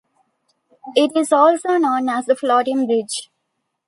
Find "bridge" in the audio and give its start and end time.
2.87-3.29